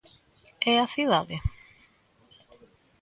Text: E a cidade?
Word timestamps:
E 0.71 0.71
a 0.83 0.87
cidade? 0.95 1.35